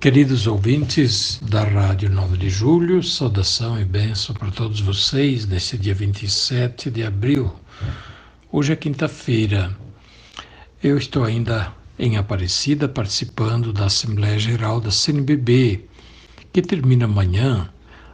Queridos 0.00 0.46
ouvintes 0.46 1.40
da 1.42 1.64
Rádio 1.64 2.08
9 2.08 2.36
de 2.36 2.48
Julho, 2.48 3.02
saudação 3.02 3.80
e 3.80 3.84
bênção 3.84 4.32
para 4.32 4.48
todos 4.48 4.78
vocês 4.78 5.44
nesse 5.44 5.76
dia 5.76 5.92
27 5.92 6.88
de 6.88 7.02
abril. 7.02 7.52
Hoje 8.52 8.72
é 8.72 8.76
quinta-feira. 8.76 9.76
Eu 10.80 10.96
estou 10.96 11.24
ainda 11.24 11.74
em 11.98 12.16
Aparecida 12.16 12.88
participando 12.88 13.72
da 13.72 13.86
Assembleia 13.86 14.38
Geral 14.38 14.80
da 14.80 14.92
CNBB, 14.92 15.84
que 16.52 16.62
termina 16.62 17.06
amanhã. 17.06 17.68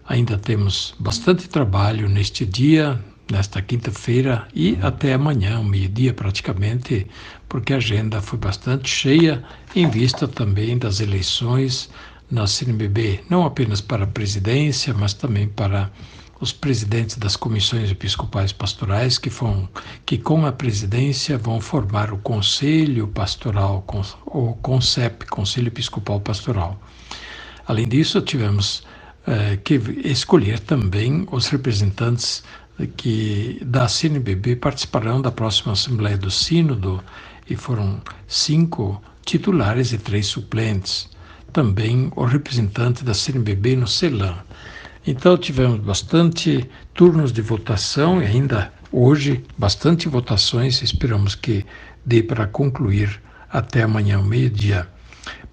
Ainda 0.09 0.39
temos 0.39 0.95
bastante 0.99 1.47
trabalho 1.51 2.09
neste 2.09 2.47
dia, 2.47 2.99
nesta 3.31 3.63
quinta-feira 3.63 4.47
e 4.55 4.79
até 4.83 5.15
amanhã, 5.15 5.63
meio-dia 5.63 6.13
praticamente, 6.13 7.07
porque 7.49 7.73
a 7.73 7.77
agenda 7.77 8.21
foi 8.21 8.39
bastante 8.39 8.89
cheia 8.89 9.43
em 9.75 9.89
vista 9.89 10.29
também 10.29 10.77
das 10.77 11.01
eleições 11.01 11.91
na 12.31 12.47
CNBB, 12.47 13.21
não 13.29 13.45
apenas 13.45 13.81
para 13.81 14.05
a 14.05 14.07
presidência, 14.09 14.93
mas 14.95 15.15
também 15.15 15.49
para 15.49 15.91
os 16.41 16.53
presidentes 16.53 17.17
das 17.17 17.37
comissões 17.37 17.91
episcopais 17.91 18.53
pastorais 18.53 19.19
que 19.19 19.31
vão 19.31 19.69
que 20.05 20.19
com 20.19 20.45
a 20.45 20.53
presidência 20.53 21.39
vão 21.39 21.61
formar 21.61 22.13
o 22.13 22.19
conselho 22.19 23.07
pastoral 23.09 23.85
o 24.27 24.53
CONCEP, 24.55 25.27
Conselho 25.27 25.69
Episcopal 25.69 26.21
Pastoral. 26.21 26.79
Além 27.67 27.89
disso, 27.89 28.21
tivemos 28.21 28.85
eh, 29.27 29.59
que 29.65 29.75
escolher 30.05 30.59
também 30.59 31.27
os 31.31 31.47
representantes 31.47 32.43
que 32.97 33.61
da 33.65 33.87
CNBB 33.89 34.57
participarão 34.57 35.23
da 35.23 35.31
próxima 35.31 35.73
Assembleia 35.73 36.19
do 36.19 36.31
Sínodo 36.31 37.03
e 37.49 37.55
foram 37.57 38.01
cinco 38.27 39.03
titulares 39.25 39.93
e 39.93 39.99
três 39.99 40.27
suplentes. 40.27 41.09
Também 41.53 42.11
o 42.17 42.25
representante 42.25 43.05
da 43.05 43.15
CNBB 43.15 43.77
no 43.77 43.87
CELAM. 43.87 44.37
Então 45.07 45.37
tivemos 45.37 45.79
bastante 45.81 46.69
turnos 46.95 47.33
de 47.33 47.43
votação 47.43 48.23
e 48.23 48.27
ainda 48.27 48.73
hoje 48.91 49.45
bastante 49.57 50.09
votações. 50.09 50.83
Esperamos 50.83 51.35
que 51.35 51.65
dê 52.05 52.23
para 52.23 52.47
concluir 52.47 53.21
até 53.51 53.83
amanhã, 53.83 54.21
meio-dia. 54.21 54.89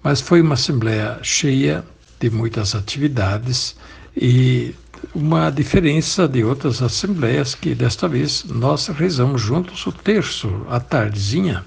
Mas 0.02 0.20
foi 0.20 0.40
uma 0.40 0.54
assembleia 0.54 1.18
cheia 1.22 1.84
de 2.18 2.30
muitas 2.30 2.74
atividades 2.74 3.76
e 4.16 4.74
uma 5.14 5.50
diferença 5.50 6.28
de 6.28 6.44
outras 6.44 6.82
assembleias 6.82 7.54
que 7.54 7.74
desta 7.74 8.08
vez 8.08 8.44
nós 8.44 8.88
rezamos 8.88 9.40
juntos 9.40 9.86
o 9.86 9.92
terço 9.92 10.66
à 10.68 10.80
tardezinha 10.80 11.64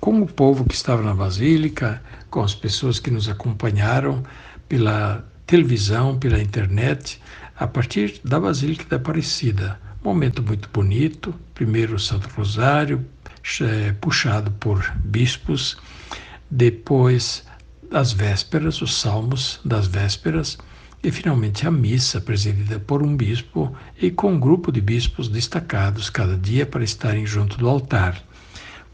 com 0.00 0.20
o 0.20 0.26
povo 0.26 0.64
que 0.64 0.74
estava 0.74 1.02
na 1.02 1.14
basílica, 1.14 2.02
com 2.30 2.42
as 2.42 2.54
pessoas 2.54 2.98
que 2.98 3.10
nos 3.10 3.28
acompanharam 3.28 4.22
pela 4.68 5.24
televisão, 5.46 6.18
pela 6.18 6.40
internet, 6.40 7.20
a 7.56 7.66
partir 7.66 8.20
da 8.24 8.38
Basílica 8.38 8.84
da 8.88 8.96
Aparecida. 8.96 9.80
Momento 10.02 10.42
muito 10.42 10.68
bonito, 10.72 11.34
primeiro 11.54 11.96
o 11.96 11.98
Santo 11.98 12.28
Rosário, 12.36 13.04
puxado 14.00 14.50
por 14.52 14.92
bispos, 14.96 15.76
depois 16.50 17.44
as 17.90 18.12
vésperas, 18.12 18.82
os 18.82 19.00
salmos 19.00 19.60
das 19.64 19.86
vésperas, 19.86 20.58
e 21.02 21.10
finalmente 21.10 21.66
a 21.66 21.70
missa 21.70 22.20
presidida 22.20 22.80
por 22.80 23.02
um 23.02 23.16
bispo 23.16 23.74
e 24.00 24.10
com 24.10 24.32
um 24.32 24.40
grupo 24.40 24.72
de 24.72 24.80
bispos 24.80 25.28
destacados 25.28 26.10
cada 26.10 26.36
dia 26.36 26.66
para 26.66 26.82
estarem 26.82 27.24
junto 27.24 27.56
do 27.56 27.68
altar. 27.68 28.20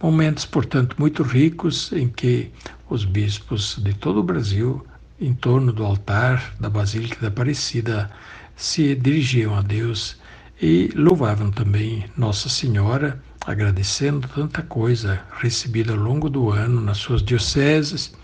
Momentos, 0.02 0.44
portanto, 0.44 0.96
muito 0.98 1.22
ricos 1.22 1.90
em 1.92 2.08
que 2.08 2.50
os 2.90 3.04
bispos 3.04 3.78
de 3.82 3.94
todo 3.94 4.20
o 4.20 4.22
Brasil, 4.22 4.84
em 5.18 5.32
torno 5.32 5.72
do 5.72 5.84
altar 5.84 6.54
da 6.60 6.68
Basílica 6.68 7.20
da 7.20 7.28
Aparecida, 7.28 8.10
se 8.54 8.94
dirigiam 8.94 9.56
a 9.56 9.62
Deus 9.62 10.16
e 10.60 10.90
louvavam 10.94 11.50
também 11.50 12.04
Nossa 12.16 12.48
Senhora, 12.48 13.20
agradecendo 13.46 14.28
tanta 14.28 14.62
coisa 14.62 15.20
recebida 15.38 15.92
ao 15.92 15.98
longo 15.98 16.28
do 16.28 16.50
ano 16.50 16.80
nas 16.80 16.98
suas 16.98 17.22
dioceses. 17.22 18.14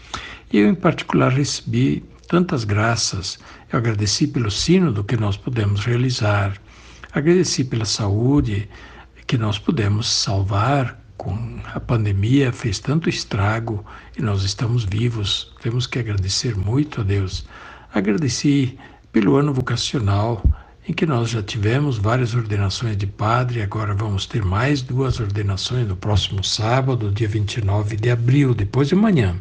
E 0.53 0.59
eu, 0.59 0.69
em 0.69 0.75
particular, 0.75 1.33
recebi 1.33 2.05
tantas 2.31 2.63
graças. 2.63 3.41
Eu 3.73 3.81
agradeci 3.81 4.25
pelo 4.25 4.53
sínodo 4.53 5.03
que 5.03 5.17
nós 5.17 5.37
pudemos 5.37 5.85
realizar, 5.85 6.57
agradeci 7.13 7.65
pela 7.65 7.85
saúde 7.85 8.69
que 9.27 9.37
nós 9.37 9.59
pudemos 9.59 10.09
salvar 10.09 10.97
com 11.17 11.59
a 11.75 11.81
pandemia, 11.81 12.53
fez 12.53 12.79
tanto 12.79 13.09
estrago 13.09 13.85
e 14.17 14.23
nós 14.23 14.45
estamos 14.45 14.85
vivos. 14.85 15.53
Temos 15.61 15.89
que 15.89 15.99
agradecer 15.99 16.57
muito 16.57 17.01
a 17.01 17.05
Deus. 17.05 17.45
Agradeci 17.93 18.79
pelo 19.11 19.35
ano 19.35 19.53
vocacional, 19.53 20.41
em 20.89 20.93
que 20.93 21.05
nós 21.05 21.31
já 21.31 21.43
tivemos 21.43 21.99
várias 21.99 22.33
ordenações 22.33 22.97
de 22.97 23.09
padre, 23.09 23.61
agora 23.61 23.93
vamos 23.93 24.25
ter 24.25 24.45
mais 24.45 24.83
duas 24.83 25.19
ordenações 25.19 25.87
no 25.87 25.97
próximo 25.97 26.45
sábado, 26.45 27.11
dia 27.11 27.29
29 27.29 27.97
de 27.97 28.09
abril, 28.09 28.55
depois 28.55 28.87
de 28.87 28.95
amanhã. 28.95 29.37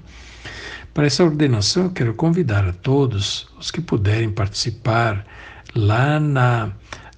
Para 0.93 1.05
essa 1.05 1.23
ordenação, 1.23 1.83
eu 1.83 1.91
quero 1.91 2.13
convidar 2.15 2.67
a 2.67 2.73
todos 2.73 3.47
os 3.59 3.69
que 3.69 3.79
puderem 3.79 4.31
participar 4.31 5.23
lá 5.75 6.19
na, 6.19 6.71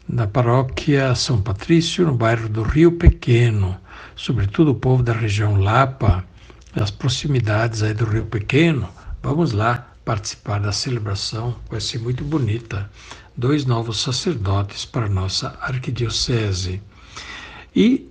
na 0.08 0.28
paróquia 0.28 1.16
São 1.16 1.42
Patrício, 1.42 2.06
no 2.06 2.14
bairro 2.14 2.50
do 2.50 2.64
Rio 2.64 2.92
Pequeno, 2.92 3.78
sobretudo 4.16 4.72
o 4.72 4.76
povo 4.76 5.02
da 5.02 5.14
região 5.14 5.56
Lapa, 5.56 6.24
das 6.76 6.92
proximidades 6.92 7.82
aí 7.82 7.94
do 7.94 8.06
Rio 8.06 8.26
Pequeno. 8.26 8.90
Vamos 9.24 9.54
lá 9.54 9.88
participar 10.04 10.60
da 10.60 10.74
celebração, 10.74 11.56
vai 11.70 11.80
ser 11.80 12.00
muito 12.00 12.26
bonita. 12.26 12.90
Dois 13.38 13.66
novos 13.66 14.02
sacerdotes 14.02 14.84
para 14.84 15.08
nossa 15.08 15.58
arquidiocese. 15.62 16.82
E 17.74 18.10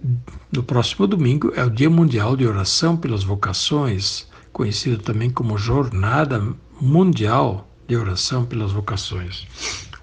no 0.51 0.63
próximo 0.63 1.07
domingo 1.07 1.53
é 1.55 1.63
o 1.63 1.71
Dia 1.71 1.91
Mundial 1.91 2.35
de 2.35 2.47
Oração 2.47 2.97
pelas 2.97 3.23
Vocações 3.23 4.30
conhecido 4.53 5.03
também 5.03 5.31
como 5.31 5.59
Jornada 5.59 6.43
Mundial 6.81 7.69
de 7.87 7.97
Oração 7.97 8.45
pelas 8.45 8.73
Vocações. 8.73 9.47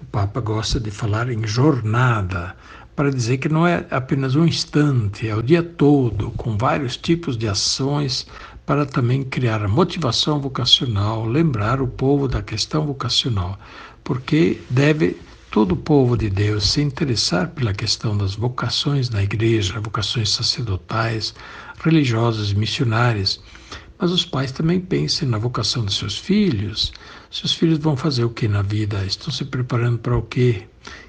O 0.00 0.04
Papa 0.06 0.40
gosta 0.40 0.78
de 0.78 0.90
falar 0.90 1.30
em 1.30 1.46
jornada, 1.46 2.54
para 2.94 3.10
dizer 3.10 3.38
que 3.38 3.48
não 3.48 3.66
é 3.66 3.86
apenas 3.90 4.34
um 4.34 4.44
instante, 4.44 5.28
é 5.28 5.34
o 5.34 5.42
dia 5.42 5.62
todo, 5.62 6.30
com 6.32 6.56
vários 6.56 6.96
tipos 6.96 7.36
de 7.36 7.46
ações 7.48 8.26
para 8.66 8.84
também 8.84 9.22
criar 9.22 9.64
a 9.64 9.68
motivação 9.68 10.40
vocacional, 10.40 11.24
lembrar 11.24 11.80
o 11.80 11.86
povo 11.86 12.28
da 12.28 12.42
questão 12.42 12.86
vocacional, 12.86 13.58
porque 14.04 14.60
deve 14.68 15.16
todo 15.50 15.72
o 15.72 15.76
povo 15.76 16.16
de 16.16 16.28
Deus 16.28 16.70
se 16.72 16.82
interessar 16.82 17.48
pela 17.48 17.72
questão 17.72 18.16
das 18.16 18.34
vocações 18.34 19.08
na 19.08 19.22
igreja, 19.22 19.80
vocações 19.80 20.30
sacerdotais, 20.30 21.34
religiosas 21.82 22.52
missionárias, 22.52 23.40
mas 23.98 24.12
os 24.12 24.24
pais 24.24 24.52
também 24.52 24.80
pensem 24.80 25.28
na 25.28 25.38
vocação 25.38 25.84
dos 25.84 25.96
seus 25.96 26.16
filhos. 26.16 26.92
Seus 27.30 27.52
filhos 27.52 27.78
vão 27.78 27.96
fazer 27.96 28.24
o 28.24 28.30
que 28.30 28.46
na 28.46 28.62
vida? 28.62 29.04
Estão 29.04 29.32
se 29.32 29.44
preparando 29.44 29.98
para 29.98 30.16
o 30.16 30.22
quê? 30.22 30.62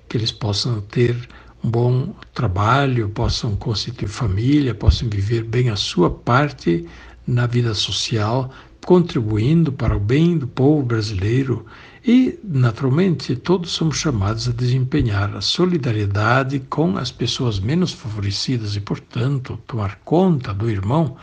Que 0.08 0.18
eles 0.18 0.32
possam 0.32 0.82
ter 0.82 1.16
um 1.64 1.70
bom 1.70 2.16
trabalho, 2.34 3.10
possam 3.10 3.56
constituir 3.56 4.08
família, 4.08 4.74
possam 4.74 5.08
viver 5.08 5.44
bem 5.44 5.70
a 5.70 5.76
sua 5.76 6.10
parte 6.10 6.88
na 7.28 7.46
vida 7.46 7.76
social, 7.76 8.50
contribuindo 8.84 9.72
para 9.72 9.96
o 9.96 10.00
bem 10.00 10.38
do 10.38 10.48
povo 10.48 10.82
brasileiro. 10.82 11.66
E, 12.04 12.40
naturalmente, 12.44 13.36
todos 13.36 13.72
somos 13.72 13.98
chamados 13.98 14.48
a 14.48 14.52
desempenhar 14.52 15.36
a 15.36 15.42
solidariedade 15.42 16.60
com 16.70 16.98
as 16.98 17.12
pessoas 17.12 17.60
menos 17.60 17.92
favorecidas 17.92 18.76
e, 18.76 18.80
portanto, 18.80 19.60
tomar 19.68 20.00
conta 20.04 20.52
do 20.54 20.72
irmão 20.72 21.18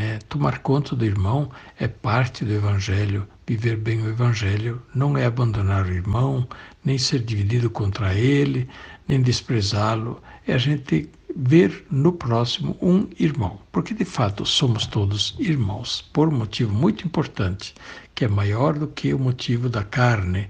é, 0.00 0.18
tomar 0.28 0.60
conta 0.60 0.96
do 0.96 1.04
irmão 1.04 1.50
é 1.78 1.86
parte 1.86 2.44
do 2.44 2.52
Evangelho. 2.52 3.28
Viver 3.46 3.76
bem 3.76 4.00
o 4.00 4.08
Evangelho 4.08 4.80
não 4.94 5.16
é 5.16 5.26
abandonar 5.26 5.84
o 5.84 5.92
irmão, 5.92 6.48
nem 6.84 6.96
ser 6.96 7.20
dividido 7.20 7.68
contra 7.68 8.14
ele, 8.14 8.68
nem 9.06 9.20
desprezá-lo. 9.20 10.22
É 10.46 10.54
a 10.54 10.58
gente 10.58 11.10
ver 11.36 11.86
no 11.90 12.12
próximo 12.12 12.76
um 12.80 13.08
irmão, 13.18 13.60
porque 13.70 13.94
de 13.94 14.04
fato 14.04 14.44
somos 14.46 14.86
todos 14.86 15.36
irmãos, 15.38 16.02
por 16.12 16.28
um 16.28 16.36
motivo 16.38 16.72
muito 16.72 17.06
importante, 17.06 17.74
que 18.14 18.24
é 18.24 18.28
maior 18.28 18.78
do 18.78 18.88
que 18.88 19.12
o 19.12 19.18
motivo 19.18 19.68
da 19.68 19.84
carne. 19.84 20.48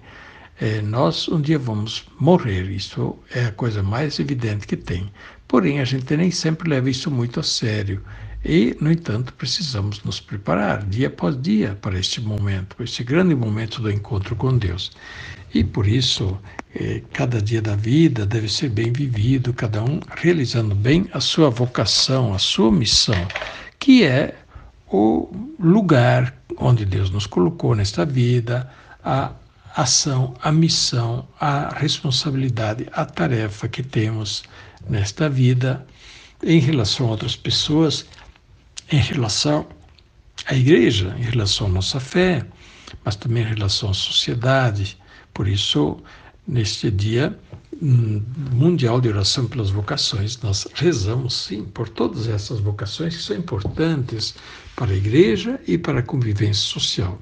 É, 0.60 0.80
nós 0.80 1.26
um 1.28 1.40
dia 1.40 1.58
vamos 1.58 2.06
morrer, 2.18 2.70
isso 2.70 3.18
é 3.30 3.46
a 3.46 3.52
coisa 3.52 3.82
mais 3.82 4.18
evidente 4.18 4.66
que 4.66 4.76
tem. 4.76 5.10
Porém, 5.48 5.80
a 5.80 5.84
gente 5.84 6.16
nem 6.16 6.30
sempre 6.30 6.68
leva 6.70 6.88
isso 6.88 7.10
muito 7.10 7.40
a 7.40 7.42
sério. 7.42 8.02
E, 8.44 8.74
no 8.80 8.90
entanto, 8.90 9.34
precisamos 9.34 10.02
nos 10.02 10.18
preparar 10.18 10.84
dia 10.84 11.08
após 11.08 11.40
dia 11.40 11.76
para 11.80 11.98
este 11.98 12.20
momento, 12.20 12.74
para 12.74 12.84
este 12.84 13.04
grande 13.04 13.34
momento 13.34 13.82
do 13.82 13.90
encontro 13.90 14.34
com 14.34 14.56
Deus. 14.56 14.92
E 15.52 15.62
por 15.62 15.86
isso, 15.86 16.38
eh, 16.74 17.02
cada 17.12 17.42
dia 17.42 17.60
da 17.60 17.76
vida 17.76 18.24
deve 18.24 18.48
ser 18.48 18.70
bem 18.70 18.92
vivido, 18.92 19.52
cada 19.52 19.82
um 19.82 20.00
realizando 20.16 20.74
bem 20.74 21.06
a 21.12 21.20
sua 21.20 21.50
vocação, 21.50 22.32
a 22.32 22.38
sua 22.38 22.72
missão, 22.72 23.26
que 23.78 24.04
é 24.04 24.34
o 24.90 25.30
lugar 25.58 26.34
onde 26.56 26.84
Deus 26.84 27.10
nos 27.10 27.26
colocou 27.26 27.74
nesta 27.74 28.04
vida, 28.06 28.70
a 29.04 29.32
ação, 29.76 30.34
a 30.42 30.50
missão, 30.50 31.28
a 31.38 31.74
responsabilidade, 31.74 32.86
a 32.92 33.04
tarefa 33.04 33.68
que 33.68 33.82
temos 33.82 34.42
nesta 34.88 35.28
vida 35.28 35.86
em 36.42 36.58
relação 36.58 37.06
a 37.06 37.10
outras 37.10 37.36
pessoas, 37.36 38.06
em 38.90 38.98
relação 38.98 39.66
à 40.46 40.54
igreja, 40.54 41.14
em 41.18 41.22
relação 41.22 41.68
à 41.68 41.70
nossa 41.70 42.00
fé, 42.00 42.44
mas 43.04 43.14
também 43.16 43.44
em 43.44 43.54
relação 43.54 43.90
à 43.90 43.94
sociedade. 43.94 44.98
Por 45.32 45.46
isso, 45.46 45.98
neste 46.46 46.90
dia 46.90 47.38
hum, 47.80 48.22
mundial 48.52 49.00
de 49.00 49.08
oração 49.08 49.46
pelas 49.46 49.70
vocações, 49.70 50.40
nós 50.42 50.66
rezamos 50.74 51.34
sim 51.34 51.64
por 51.64 51.88
todas 51.88 52.28
essas 52.28 52.58
vocações 52.58 53.16
que 53.16 53.22
são 53.22 53.36
importantes 53.36 54.34
para 54.74 54.90
a 54.90 54.96
igreja 54.96 55.60
e 55.68 55.78
para 55.78 56.00
a 56.00 56.02
convivência 56.02 56.62
social. 56.62 57.18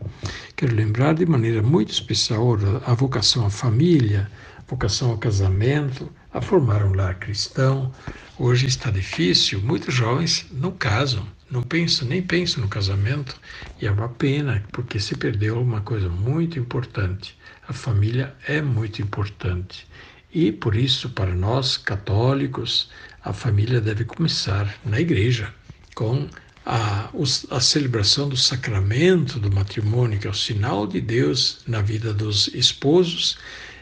Quero 0.56 0.74
lembrar 0.74 1.14
de 1.14 1.26
maneira 1.26 1.62
muito 1.62 1.92
especial 1.92 2.56
a 2.86 2.94
vocação 2.94 3.44
à 3.44 3.50
família, 3.50 4.30
a 4.56 4.62
vocação 4.70 5.10
ao 5.10 5.18
casamento, 5.18 6.10
a 6.32 6.40
formar 6.40 6.82
um 6.84 6.94
lar 6.94 7.18
cristão. 7.18 7.92
Hoje 8.38 8.66
está 8.66 8.90
difícil, 8.90 9.60
muitos 9.60 9.92
jovens 9.92 10.46
não 10.52 10.70
casam, 10.70 11.26
não 11.50 11.62
pensam, 11.62 12.06
nem 12.08 12.22
pensam 12.22 12.62
no 12.62 12.68
casamento, 12.68 13.40
e 13.80 13.86
é 13.86 13.90
uma 13.90 14.08
pena, 14.08 14.62
porque 14.72 15.00
se 15.00 15.16
perdeu 15.16 15.60
uma 15.60 15.80
coisa 15.80 16.08
muito 16.08 16.58
importante. 16.58 17.36
A 17.66 17.72
família 17.72 18.34
é 18.46 18.60
muito 18.60 19.00
importante. 19.02 19.86
E 20.32 20.52
por 20.52 20.76
isso, 20.76 21.10
para 21.10 21.34
nós 21.34 21.76
católicos, 21.76 22.90
a 23.22 23.32
família 23.32 23.80
deve 23.80 24.04
começar 24.04 24.78
na 24.84 25.00
igreja, 25.00 25.52
com 25.94 26.28
a, 26.64 27.10
a, 27.50 27.60
celebração 27.60 28.28
do 28.28 28.36
sacramento 28.36 29.40
do 29.40 29.50
matrimônio, 29.50 30.18
que 30.18 30.26
é 30.26 30.30
o 30.30 30.34
sinal 30.34 30.86
de 30.86 31.00
Deus 31.00 31.60
na 31.66 31.80
vida 31.80 32.12
dos 32.12 32.48
esposos 32.48 33.38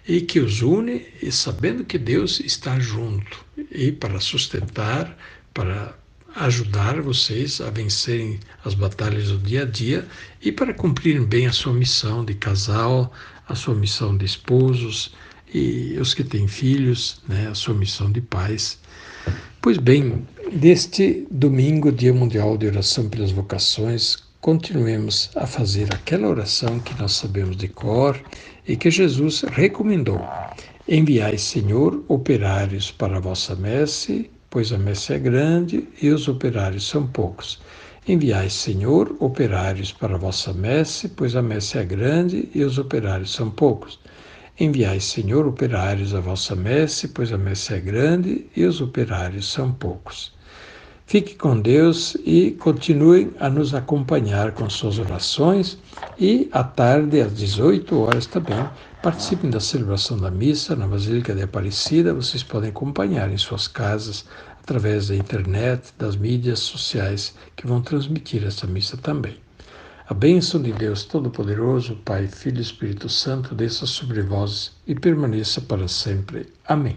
e 0.07 0.21
que 0.21 0.39
os 0.39 0.63
une, 0.63 1.05
e 1.21 1.33
sabendo 1.33 1.85
que 1.85 1.99
Deus 1.99 2.39
está 2.39 2.79
junto 2.79 3.45
e 3.73 3.91
para 3.91 4.21
sustentar, 4.21 5.19
para 5.53 5.99
ajudar 6.37 7.01
vocês 7.01 7.61
a 7.61 7.71
vencerem 7.71 8.39
as 8.65 8.75
batalhas 8.75 9.29
do 9.29 9.39
dia 9.39 9.63
a 9.63 9.65
dia 9.65 10.07
e 10.43 10.53
para 10.53 10.75
cumprirem 10.75 11.25
bem 11.25 11.47
a 11.47 11.53
sua 11.53 11.73
missão 11.73 12.25
de 12.25 12.35
casal, 12.35 13.11
a 13.49 13.55
sua 13.55 13.75
missão 13.75 14.17
de 14.17 14.27
esposos 14.27 15.15
e 15.53 15.97
os 15.99 16.13
que 16.13 16.23
têm 16.23 16.47
filhos, 16.47 17.23
né, 17.27 17.49
a 17.49 17.55
sua 17.55 17.75
missão 17.75 18.13
de 18.13 18.21
pais. 18.21 18.79
Pois 19.63 19.79
bem, 19.79 20.27
deste 20.53 21.27
domingo, 21.31 21.91
Dia 21.91 22.13
Mundial 22.13 22.59
de 22.59 22.67
Oração 22.67 23.09
pelas 23.09 23.31
Vocações, 23.31 24.19
continuemos 24.41 25.31
a 25.35 25.47
fazer 25.47 25.93
aquela 25.93 26.29
oração 26.29 26.79
que 26.81 26.95
nós 27.01 27.13
sabemos 27.13 27.57
de 27.57 27.69
cor 27.69 28.21
e 28.69 28.77
que 28.77 28.91
Jesus 28.91 29.41
recomendou. 29.41 30.21
Enviai, 30.87 31.39
Senhor, 31.39 32.05
operários 32.07 32.93
para 32.93 33.17
a 33.17 33.21
vossa 33.21 33.57
messe, 33.57 34.31
pois 34.57 34.73
a 34.73 34.79
messe 34.79 35.13
é 35.13 35.19
grande 35.19 35.87
e 36.01 36.09
os 36.09 36.29
operários 36.29 36.89
são 36.89 37.07
poucos. 37.07 37.61
Enviai, 38.09 38.49
Senhor, 38.49 39.15
operários 39.21 39.93
para 39.93 40.15
a 40.15 40.19
vossa 40.19 40.51
messe, 40.55 41.11
pois 41.11 41.37
a 41.37 41.43
messe 41.43 41.77
é 41.77 41.85
grande 41.85 42.49
e 42.55 42.65
os 42.65 42.79
operários 42.79 43.35
são 43.35 43.51
poucos. 43.51 44.01
Enviai, 44.59 44.99
Senhor, 44.99 45.47
operários 45.47 46.15
à 46.15 46.21
vossa 46.21 46.57
messe, 46.57 47.09
pois 47.09 47.35
a 47.35 47.37
messe 47.37 47.75
é 47.75 47.81
grande 47.81 48.47
e 48.57 48.65
os 48.65 48.81
operários 48.81 49.53
são 49.53 49.71
poucos. 49.75 50.33
Fique 51.09 51.37
com 51.37 51.61
Deus 51.61 52.17
e 52.25 52.51
continue 52.59 53.31
a 53.39 53.49
nos 53.49 53.73
acompanhar 53.73 54.51
com 54.51 54.69
suas 54.69 54.99
orações 54.99 55.79
e 56.19 56.49
à 56.51 56.65
tarde, 56.65 57.21
às 57.21 57.33
18 57.33 57.97
horas 58.01 58.27
também, 58.27 58.69
participem 59.01 59.49
da 59.49 59.61
celebração 59.61 60.19
da 60.19 60.33
missa 60.33 60.75
na 60.75 60.85
Basílica 60.85 61.33
de 61.33 61.43
Aparecida. 61.43 62.13
Vocês 62.13 62.43
podem 62.43 62.71
acompanhar 62.71 63.31
em 63.31 63.39
suas 63.39 63.69
casas 63.69 64.25
através 64.61 65.07
da 65.07 65.15
internet, 65.15 65.95
das 65.97 66.17
mídias 66.17 66.59
sociais 66.59 67.37
que 67.55 67.69
vão 67.69 67.81
transmitir 67.81 68.45
essa 68.45 68.67
missa 68.67 68.97
também. 68.97 69.37
A 70.09 70.15
bênção 70.15 70.61
de 70.61 70.73
Deus 70.73 71.05
Todo-Poderoso, 71.05 71.95
Pai, 72.05 72.27
Filho 72.27 72.59
e 72.59 72.63
Espírito 72.63 73.09
Santo, 73.09 73.55
desça 73.55 73.87
sobre 73.87 74.23
vós 74.23 74.73
e 74.89 74.95
permaneça 74.95 75.61
para 75.61 75.87
sempre. 75.87 76.49
Amém. 76.67 76.97